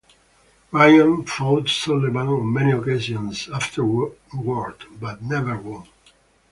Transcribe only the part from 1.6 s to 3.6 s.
Sullivan on many occasions